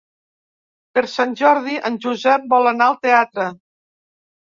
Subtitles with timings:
[0.99, 3.51] Per Sant Jordi en Josep vol anar al teatre.